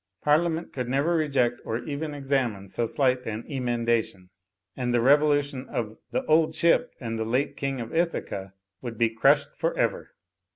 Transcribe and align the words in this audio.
Parliament 0.23 0.73
could 0.73 0.89
never 0.89 1.15
reject 1.15 1.61
or 1.63 1.77
even 1.77 2.15
examine 2.15 2.67
so 2.67 2.87
slight 2.87 3.23
an 3.27 3.43
emen 3.47 3.85
dation. 3.85 4.29
And 4.75 4.91
the 4.91 4.99
revolution 4.99 5.69
of 5.69 5.99
"The 6.09 6.25
Old 6.25 6.55
Ship" 6.55 6.91
and 6.99 7.19
the 7.19 7.23
late 7.23 7.55
King 7.55 7.79
of 7.79 7.93
Ithaca 7.93 8.55
would 8.81 8.97
be 8.97 9.11
crushed 9.11 9.55
for 9.55 9.77
ever. 9.77 10.15